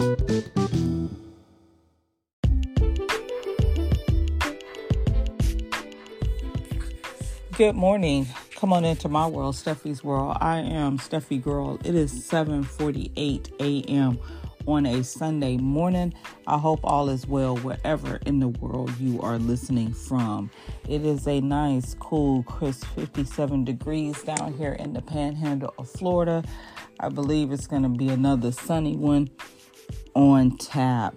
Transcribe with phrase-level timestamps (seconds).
[0.00, 0.16] Good
[7.74, 8.26] morning.
[8.56, 10.38] Come on into my world, Steffi's world.
[10.40, 11.78] I am Steffi Girl.
[11.84, 14.18] It is 7:48 a.m.
[14.66, 16.14] on a Sunday morning.
[16.46, 20.50] I hope all is well wherever in the world you are listening from.
[20.88, 26.42] It is a nice, cool, crisp 57 degrees down here in the panhandle of Florida.
[27.00, 29.28] I believe it's going to be another sunny one
[30.14, 31.14] on tap.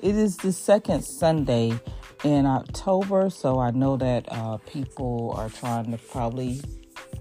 [0.00, 1.78] It is the second Sunday
[2.24, 6.60] in October, so I know that uh, people are trying to probably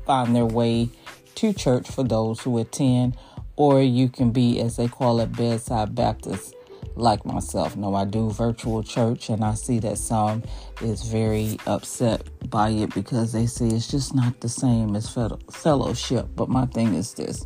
[0.05, 0.89] find their way
[1.35, 3.17] to church for those who attend,
[3.55, 6.55] or you can be, as they call it, bedside Baptist,
[6.95, 7.75] like myself.
[7.75, 10.43] No, I do virtual church, and I see that some
[10.81, 15.13] is very upset by it because they say it's just not the same as
[15.51, 16.27] fellowship.
[16.35, 17.45] But my thing is this: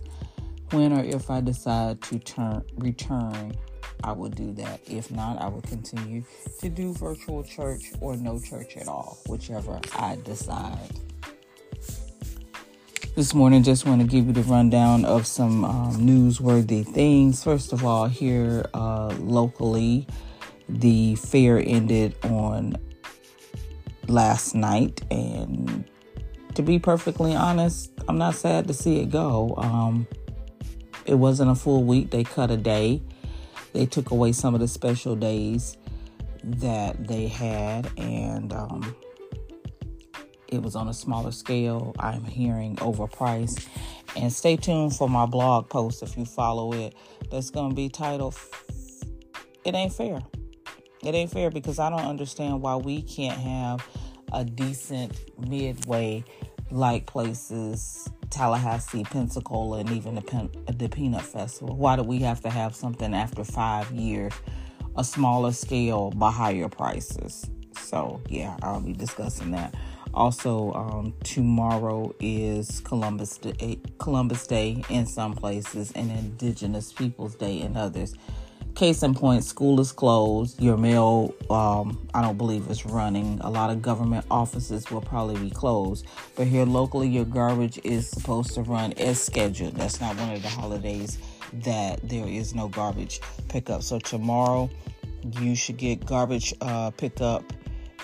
[0.71, 3.53] when or if I decide to turn return
[4.03, 4.81] I will do that.
[4.87, 6.23] If not, I will continue
[6.59, 10.89] to do virtual church or no church at all, whichever I decide.
[13.15, 17.43] This morning, just want to give you the rundown of some um, newsworthy things.
[17.43, 20.07] First of all, here uh, locally,
[20.69, 22.77] the fair ended on
[24.07, 25.83] last night, and
[26.55, 29.53] to be perfectly honest, I'm not sad to see it go.
[29.57, 30.07] Um,
[31.05, 33.01] it wasn't a full week; they cut a day
[33.73, 35.77] they took away some of the special days
[36.43, 38.95] that they had, and um,
[40.47, 41.95] it was on a smaller scale.
[41.99, 43.67] I'm hearing overpriced.
[44.15, 46.95] And stay tuned for my blog post if you follow it.
[47.29, 48.35] That's going to be titled
[49.63, 50.21] It Ain't Fair.
[51.03, 53.87] It ain't fair because I don't understand why we can't have
[54.33, 56.23] a decent midway
[56.71, 61.75] like places Tallahassee, Pensacola, and even the, Pen- the Peanut Festival?
[61.75, 64.33] Why do we have to have something after five years,
[64.95, 67.49] a smaller scale, but higher prices?
[67.77, 69.75] So, yeah, I'll be discussing that.
[70.13, 77.61] Also, um, tomorrow is Columbus Day, Columbus Day in some places, and Indigenous Peoples Day
[77.61, 78.15] in others.
[78.79, 80.61] Case in point, school is closed.
[80.61, 83.37] Your mail, um, I don't believe is running.
[83.41, 86.05] A lot of government offices will probably be closed.
[86.37, 89.75] But here locally, your garbage is supposed to run as scheduled.
[89.75, 91.17] That's not one of the holidays
[91.55, 93.19] that there is no garbage
[93.49, 93.83] pickup.
[93.83, 94.69] So tomorrow,
[95.41, 97.43] you should get garbage uh, pickup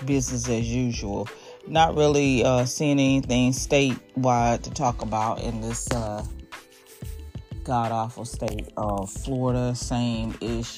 [0.04, 1.30] business as usual.
[1.70, 6.26] Not really uh, seeing anything statewide to talk about in this uh,
[7.66, 9.74] god awful state of Florida.
[9.74, 10.78] Same ish,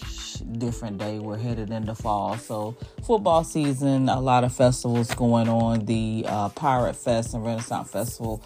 [0.58, 1.20] different day.
[1.20, 2.38] We're headed into fall.
[2.38, 5.86] So, football season, a lot of festivals going on.
[5.86, 8.42] The uh, Pirate Fest and Renaissance Festival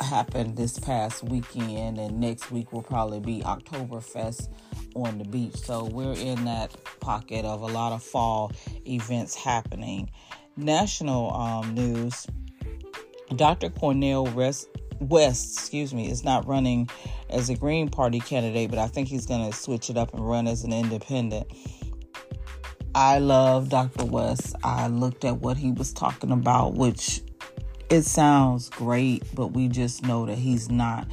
[0.00, 4.48] happened this past weekend, and next week will probably be Oktoberfest
[4.94, 5.56] on the beach.
[5.56, 8.52] So, we're in that pocket of a lot of fall
[8.86, 10.08] events happening.
[10.56, 12.26] National um, news
[13.34, 13.68] Dr.
[13.68, 14.68] Cornel West,
[15.00, 16.88] West, excuse me, is not running
[17.30, 20.26] as a Green Party candidate, but I think he's going to switch it up and
[20.26, 21.46] run as an independent.
[22.94, 24.06] I love Dr.
[24.06, 24.56] West.
[24.64, 27.20] I looked at what he was talking about, which
[27.90, 31.06] it sounds great, but we just know that he's not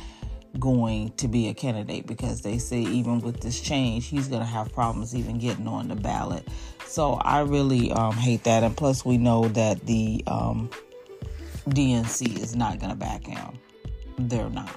[0.59, 4.47] going to be a candidate because they say even with this change, he's going to
[4.47, 6.47] have problems even getting on the ballot.
[6.85, 8.63] So I really um, hate that.
[8.63, 10.69] And plus, we know that the um,
[11.69, 13.59] DNC is not going to back him.
[14.17, 14.69] They're not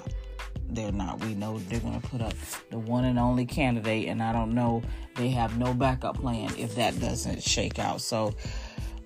[0.77, 1.25] they're not.
[1.25, 2.35] We know they're going to put up
[2.71, 4.83] the one and only candidate, and I don't know.
[5.17, 8.01] They have no backup plan if that doesn't shake out.
[8.01, 8.35] So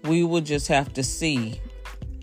[0.04, 1.60] we will just have to see.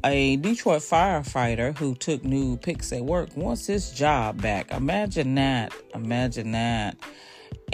[0.03, 4.71] A Detroit firefighter who took new pics at work wants his job back.
[4.71, 5.73] Imagine that.
[5.95, 6.97] Imagine that.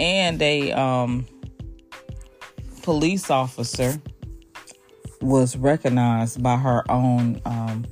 [0.00, 1.26] And a um,
[2.82, 4.00] police officer
[5.20, 7.84] was recognized by her own um,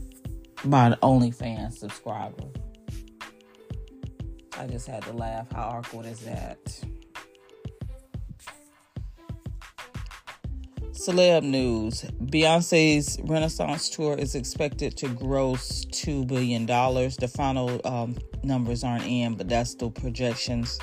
[0.65, 2.45] by an OnlyFans subscriber.
[4.59, 5.51] I just had to laugh.
[5.53, 6.59] How awkward is that?
[10.93, 16.65] Celeb news Beyonce's Renaissance tour is expected to gross $2 billion.
[16.67, 20.79] The final um, numbers aren't in, but that's the projections.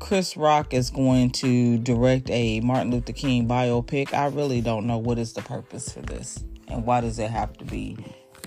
[0.00, 4.12] Chris Rock is going to direct a Martin Luther King biopic.
[4.12, 7.56] I really don't know what is the purpose for this and why does it have
[7.58, 7.96] to be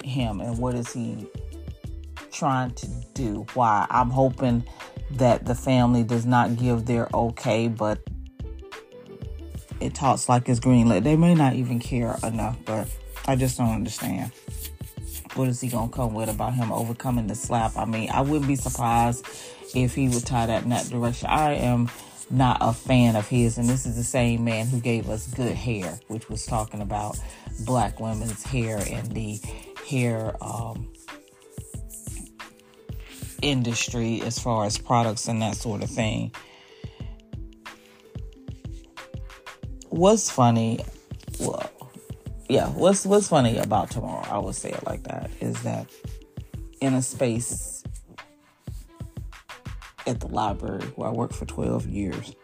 [0.03, 1.27] him and what is he
[2.33, 3.45] trying to do.
[3.53, 3.85] Why?
[3.89, 4.63] I'm hoping
[5.11, 7.99] that the family does not give their okay, but
[9.79, 11.03] it talks like it's greenlit.
[11.03, 12.87] They may not even care enough, but
[13.27, 14.31] I just don't understand.
[15.35, 17.77] What is he gonna come with about him overcoming the slap?
[17.77, 19.25] I mean, I wouldn't be surprised
[19.75, 21.29] if he would tie that in that direction.
[21.29, 21.89] I am
[22.29, 25.55] not a fan of his, and this is the same man who gave us good
[25.55, 27.17] hair, which was talking about
[27.65, 29.39] black women's hair and the
[29.87, 30.87] hair um,
[33.43, 36.31] industry as far as products and that sort of thing.
[39.89, 40.83] What's funny?
[41.39, 41.69] Well,
[42.49, 44.25] yeah, what's what's funny about tomorrow?
[44.29, 45.87] I would say it like that is that
[46.81, 47.83] in a space
[50.07, 52.35] at the library where I worked for 12 years,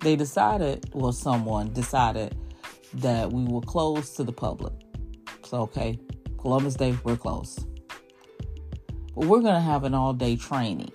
[0.00, 2.36] they decided, well, someone decided
[2.94, 4.72] that we were closed to the public.
[5.44, 5.98] So, okay,
[6.38, 7.66] Columbus Day, we're closed.
[9.20, 10.92] We're going to have an all day training.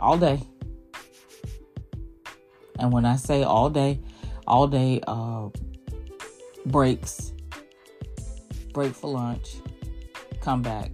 [0.00, 0.40] All day.
[2.80, 4.00] And when I say all day,
[4.48, 5.48] all day uh,
[6.66, 7.32] breaks,
[8.72, 9.56] break for lunch,
[10.40, 10.90] come back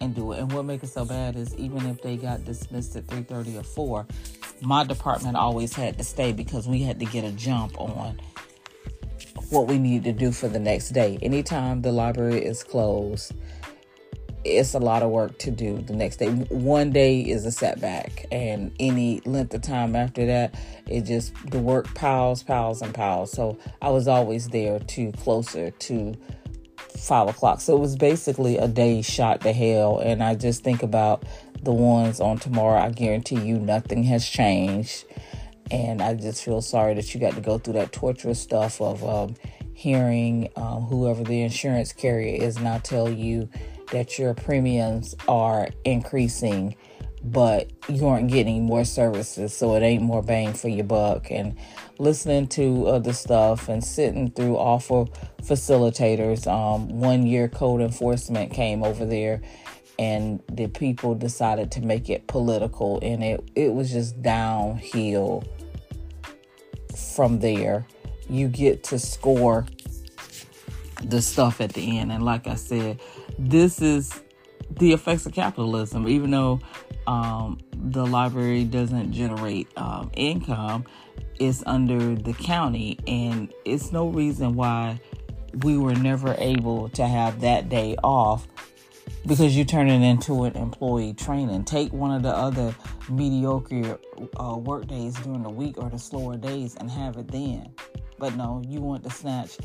[0.00, 0.38] and do it.
[0.38, 3.64] And what makes it so bad is even if they got dismissed at 3:30 or
[3.64, 4.06] 4,
[4.60, 8.20] my department always had to stay because we had to get a jump on
[9.48, 11.18] what we needed to do for the next day.
[11.22, 13.32] Anytime the library is closed,
[14.44, 16.28] it's a lot of work to do the next day.
[16.28, 20.54] One day is a setback, and any length of time after that,
[20.86, 23.32] it just the work piles, piles, and piles.
[23.32, 26.14] So I was always there to closer to
[26.98, 27.60] five o'clock.
[27.60, 29.98] So it was basically a day shot to hell.
[29.98, 31.24] And I just think about
[31.62, 32.80] the ones on tomorrow.
[32.80, 35.04] I guarantee you nothing has changed.
[35.70, 39.04] And I just feel sorry that you got to go through that torturous stuff of
[39.04, 39.36] um,
[39.72, 43.48] hearing um, whoever the insurance carrier is now tell you
[43.90, 46.76] that your premiums are increasing,
[47.22, 51.30] but you aren't getting more services, so it ain't more bang for your buck.
[51.30, 51.56] And
[52.00, 55.06] listening to other stuff and sitting through awful
[55.42, 56.46] facilitators.
[56.46, 59.42] Um, one year code enforcement came over there
[59.98, 65.44] and the people decided to make it political and it, it was just downhill
[67.12, 67.86] from there.
[68.30, 69.66] You get to score
[71.04, 72.12] the stuff at the end.
[72.12, 72.98] And like I said,
[73.48, 74.20] this is
[74.78, 76.08] the effects of capitalism.
[76.08, 76.60] Even though
[77.06, 80.84] um, the library doesn't generate um, income,
[81.38, 85.00] it's under the county, and it's no reason why
[85.62, 88.46] we were never able to have that day off
[89.26, 91.64] because you turn it into an employee training.
[91.64, 92.74] Take one of the other
[93.08, 93.98] mediocre
[94.38, 97.70] uh, work days during the week or the slower days and have it then.
[98.18, 99.58] But no, you want to snatch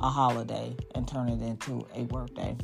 [0.00, 2.56] a holiday and turn it into a work day.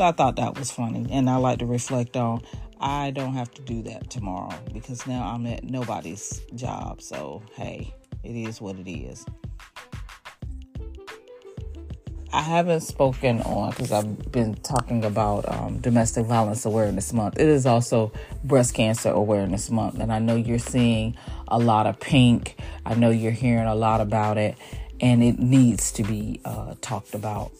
[0.00, 2.40] So I thought that was funny, and I like to reflect on.
[2.80, 7.02] I don't have to do that tomorrow because now I'm at nobody's job.
[7.02, 7.92] So hey,
[8.24, 9.26] it is what it is.
[12.32, 17.38] I haven't spoken on because I've been talking about um, Domestic Violence Awareness Month.
[17.38, 18.10] It is also
[18.42, 21.14] Breast Cancer Awareness Month, and I know you're seeing
[21.48, 22.58] a lot of pink.
[22.86, 24.56] I know you're hearing a lot about it,
[24.98, 27.52] and it needs to be uh, talked about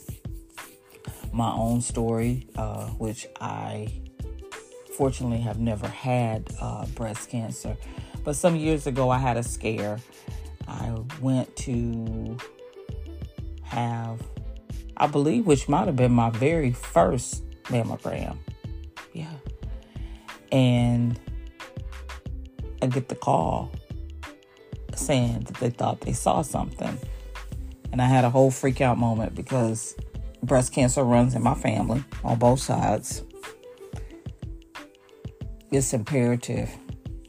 [1.32, 3.88] my own story, uh, which I
[4.96, 7.76] fortunately have never had uh, breast cancer.
[8.24, 9.98] But some years ago, I had a scare.
[10.68, 12.36] I went to
[13.62, 14.20] have,
[14.96, 18.36] I believe, which might have been my very first mammogram.
[19.12, 19.32] Yeah.
[20.52, 21.18] And
[22.82, 23.72] I get the call
[24.94, 26.98] saying that they thought they saw something.
[27.92, 29.96] And I had a whole freak out moment because
[30.42, 33.24] breast cancer runs in my family on both sides.
[35.70, 36.70] It's imperative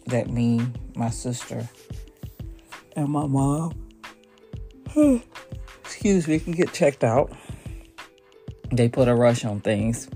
[0.07, 0.61] that me,
[0.95, 1.69] my sister,
[2.95, 3.73] and my mom,
[5.83, 7.31] excuse me, can get checked out.
[8.71, 10.09] They put a rush on things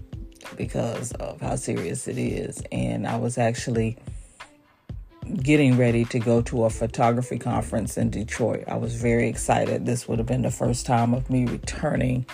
[0.56, 2.64] because of how serious it is.
[2.72, 3.98] And I was actually
[5.42, 8.64] getting ready to go to a photography conference in Detroit.
[8.68, 9.86] I was very excited.
[9.86, 12.25] This would have been the first time of me returning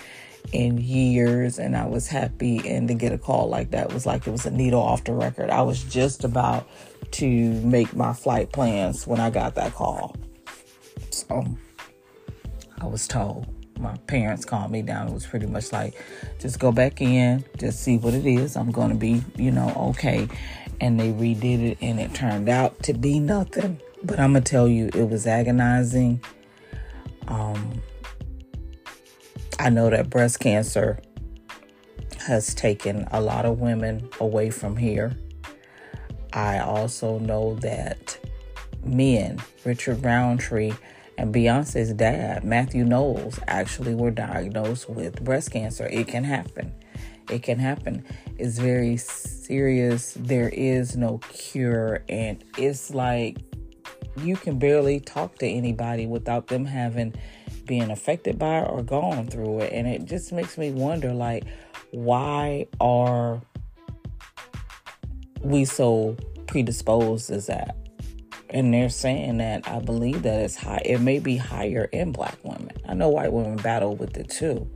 [0.51, 4.27] in years and I was happy and to get a call like that was like
[4.27, 5.50] it was a needle off the record.
[5.50, 6.67] I was just about
[7.12, 7.25] to
[7.62, 10.15] make my flight plans when I got that call.
[11.12, 11.45] So
[12.79, 13.48] I was told
[13.81, 15.07] my parents calmed me down.
[15.07, 15.95] It was pretty much like,
[16.39, 18.55] just go back in, just see what it is.
[18.55, 20.27] I'm going to be, you know, okay.
[20.79, 23.79] And they redid it, and it turned out to be nothing.
[24.03, 26.24] But I'm going to tell you, it was agonizing.
[27.27, 27.80] Um,
[29.60, 31.00] I know that breast cancer
[32.20, 35.15] has taken a lot of women away from here.
[36.34, 38.17] I also know that
[38.84, 40.74] men, Richard Roundtree
[41.17, 45.88] and Beyonce's dad, Mathew Knowles, actually were diagnosed with breast cancer.
[45.88, 46.74] It can happen.
[47.29, 48.03] It can happen.
[48.38, 50.15] It's very serious.
[50.20, 52.03] There is no cure.
[52.10, 53.38] And it's like
[54.17, 57.13] you can barely talk to anybody without them having
[57.65, 59.74] been affected by it or going through it.
[59.74, 61.46] And it just makes me wonder like,
[61.91, 63.41] why are
[65.41, 66.15] we so
[66.48, 67.75] predisposed as that?
[68.50, 70.82] And they're saying that I believe that it's high.
[70.84, 72.72] It may be higher in black women.
[72.88, 74.70] I know white women battle with it too.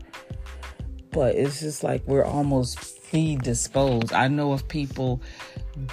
[1.12, 4.14] But it's just like we're almost predisposed.
[4.14, 5.22] I know of people,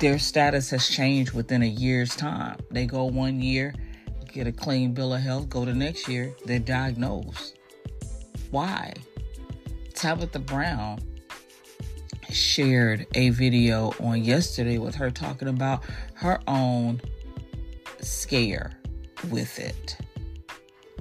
[0.01, 2.59] their status has changed within a year's time.
[2.71, 3.75] They go one year,
[4.33, 7.59] get a clean bill of health, go to next year, they're diagnosed.
[8.51, 8.95] Why?
[9.95, 11.01] Tabitha Brown
[12.31, 15.85] shared a video on yesterday with her talking about
[16.15, 17.01] her own
[18.01, 18.73] scare
[19.31, 19.99] with it.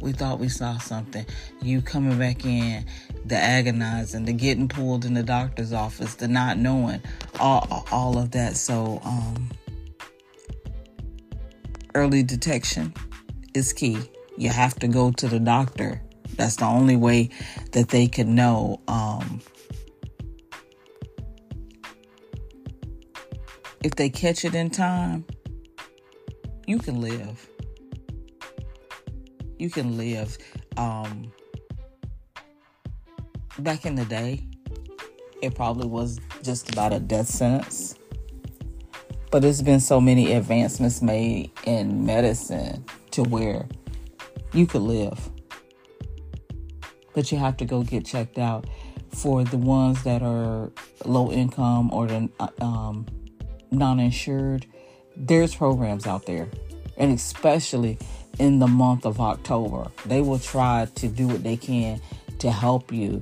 [0.02, 1.26] We thought we saw something.
[1.62, 2.86] You coming back in,
[3.26, 7.02] the agonizing, the getting pulled in the doctor's office, the not knowing,
[7.40, 8.58] all, all of that.
[8.58, 9.50] So, um,
[11.94, 12.94] early detection
[13.54, 13.98] is key.
[14.38, 16.02] You have to go to the doctor.
[16.36, 17.30] That's the only way
[17.74, 18.82] that they can know.
[18.88, 19.42] Um,
[23.84, 25.26] if they catch it in time,
[26.66, 27.48] you can live.
[29.60, 30.38] You can live.
[30.78, 31.32] Um,
[33.60, 34.48] back in the day,
[35.42, 37.96] it probably was just about a death sentence.
[39.30, 43.68] But there's been so many advancements made in medicine to where
[44.54, 45.30] you could live.
[47.14, 48.66] But you have to go get checked out.
[49.10, 50.72] For the ones that are
[51.04, 52.30] low income or the
[52.62, 53.06] um,
[53.70, 54.66] non insured,
[55.18, 56.48] there's programs out there.
[56.98, 57.98] And especially
[58.40, 62.02] in the month of October, they will try to do what they can
[62.40, 63.22] to help you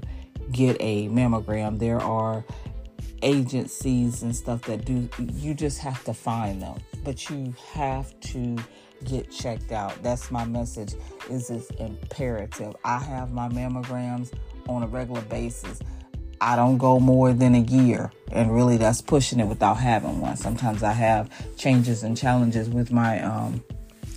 [0.52, 1.80] get a mammogram.
[1.80, 2.44] There are
[3.22, 8.58] agencies and stuff that do, you just have to find them, but you have to
[9.06, 10.02] get checked out.
[10.04, 10.96] That's my message
[11.30, 12.76] is it's imperative.
[12.84, 14.34] I have my mammograms
[14.68, 15.80] on a regular basis.
[16.42, 20.38] I don't go more than a year, and really that's pushing it without having one.
[20.38, 23.62] Sometimes I have changes and challenges with my um,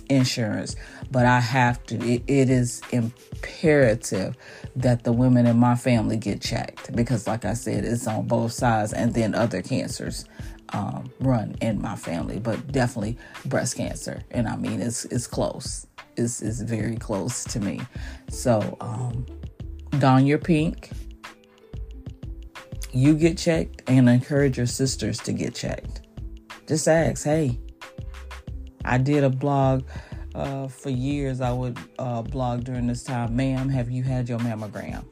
[0.09, 0.77] insurance,
[1.11, 1.95] but I have to.
[1.95, 4.37] It, it is imperative
[4.77, 8.53] that the women in my family get checked because, like I said, it's on both
[8.53, 10.25] sides, and then other cancers
[10.73, 15.87] um, run in my family, but definitely breast cancer, and I mean it's it's close.
[16.15, 17.81] It's, it's very close to me.
[18.29, 19.25] So um,
[19.99, 20.91] don your pink
[22.93, 26.01] you get checked and encourage your sisters to get checked.
[26.67, 27.59] Just ask, hey,
[28.85, 29.83] I did a blog
[30.35, 31.41] uh, for years.
[31.41, 35.05] I would uh, blog during this time, ma'am, have you had your mammogram?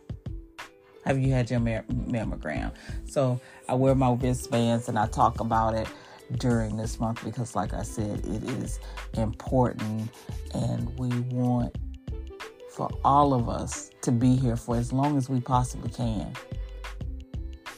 [1.05, 2.74] Have you had your mammogram?
[3.05, 5.88] So I wear my wristbands and I talk about it
[6.38, 8.79] during this month because, like I said, it is
[9.13, 10.10] important
[10.53, 11.75] and we want
[12.70, 16.34] for all of us to be here for as long as we possibly can.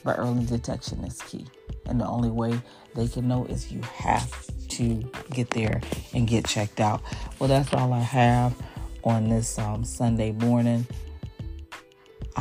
[0.03, 1.47] But early detection is key.
[1.85, 2.61] And the only way
[2.95, 4.31] they can know is you have
[4.69, 5.81] to get there
[6.13, 7.01] and get checked out.
[7.39, 8.55] Well, that's all I have
[9.03, 10.85] on this um, Sunday morning.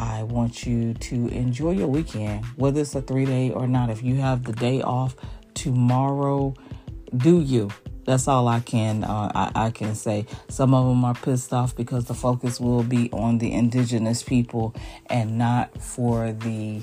[0.02, 3.88] I want you to enjoy your weekend, whether it's a three day or not.
[3.88, 5.14] If you have the day off
[5.54, 6.54] tomorrow,
[7.16, 7.71] do you?
[8.04, 10.26] That's all I can uh, I, I, can say.
[10.49, 14.75] Some of them are pissed off because the focus will be on the indigenous people
[15.06, 16.82] and not for the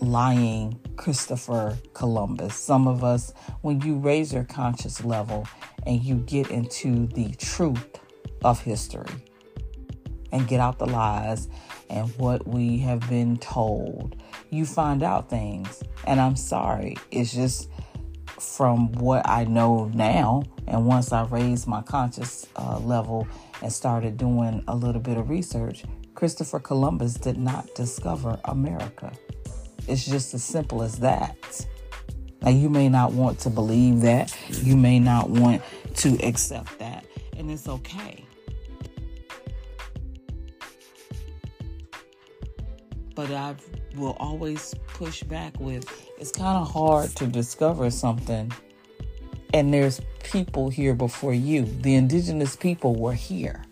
[0.00, 2.54] lying Christopher Columbus.
[2.54, 5.46] Some of us, when you raise your conscious level
[5.84, 8.00] and you get into the truth
[8.42, 9.04] of history
[10.32, 11.48] and get out the lies
[11.90, 14.16] and what we have been told,
[14.50, 15.82] you find out things.
[16.06, 17.70] And I'm sorry, it's just
[18.40, 20.42] from what I know now.
[20.66, 23.26] And once I raised my conscious uh, level
[23.62, 29.12] and started doing a little bit of research, Christopher Columbus did not discover America.
[29.86, 31.66] It's just as simple as that.
[32.42, 34.36] Now, you may not want to believe that.
[34.48, 35.62] You may not want
[35.96, 37.04] to accept that.
[37.36, 38.25] And it's okay.
[43.16, 43.56] But I
[43.96, 48.52] will always push back with it's kind of hard to discover something.
[49.52, 51.64] And there's people here before you.
[51.64, 53.64] The indigenous people were here.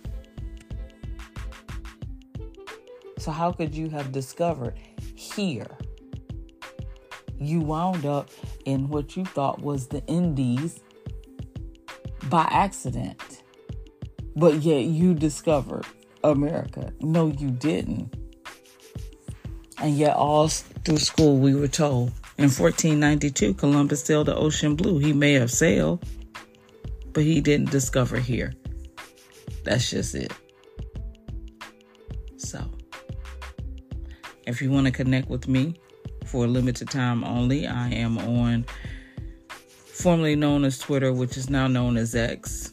[3.18, 4.74] So, how could you have discovered
[5.14, 5.78] here?
[7.44, 8.30] you wound up
[8.64, 10.80] in what you thought was the Indies
[12.24, 13.42] by accident.
[14.36, 15.84] But yet you discovered
[16.22, 16.92] America.
[17.00, 18.14] No, you didn't.
[19.84, 24.98] And yet, all through school, we were told In 1492, Columbus sailed the ocean blue.
[24.98, 26.02] He may have sailed,
[27.12, 28.54] but he didn't discover here.
[29.62, 30.32] That's just it.
[32.38, 32.64] So,
[34.46, 35.74] if you want to connect with me
[36.24, 38.64] for a limited time only, I am on
[39.76, 42.72] formerly known as Twitter, which is now known as X.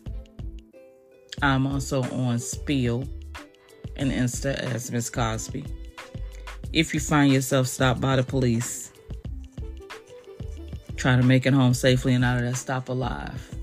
[1.42, 3.04] I'm also on Spill
[3.98, 5.66] and Insta as Miss Cosby.
[6.74, 8.94] If you find yourself stopped by the police,
[10.96, 13.56] try to make it home safely and out of that stop alive.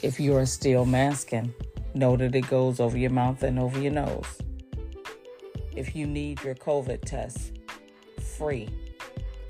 [0.00, 1.52] If you are still masking,
[1.92, 4.26] know that it goes over your mouth and over your nose.
[5.74, 7.58] If you need your COVID test
[8.38, 8.68] free,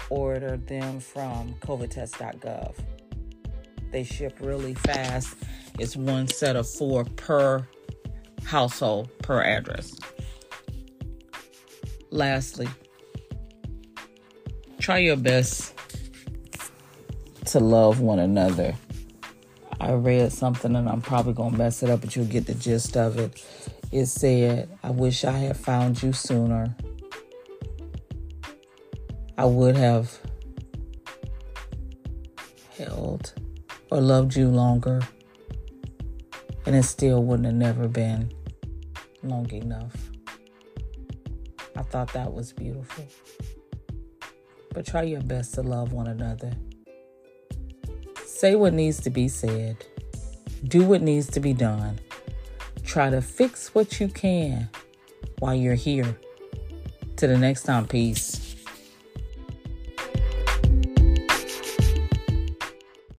[0.08, 2.76] order them from covidtest.gov.
[3.90, 5.36] They ship really fast.
[5.78, 7.68] It's one set of four per
[8.44, 9.94] household per address.
[12.14, 12.68] Lastly,
[14.78, 15.74] try your best
[17.46, 18.76] to love one another.
[19.80, 22.54] I read something and I'm probably going to mess it up, but you'll get the
[22.54, 23.44] gist of it.
[23.90, 26.76] It said, I wish I had found you sooner.
[29.36, 30.16] I would have
[32.78, 33.32] held
[33.90, 35.02] or loved you longer,
[36.64, 38.32] and it still wouldn't have never been
[39.24, 40.13] long enough.
[41.76, 43.04] I thought that was beautiful.
[44.72, 46.52] But try your best to love one another.
[48.24, 49.76] Say what needs to be said.
[50.64, 51.98] Do what needs to be done.
[52.84, 54.68] Try to fix what you can
[55.38, 56.18] while you're here.
[57.16, 58.43] To the next time, peace.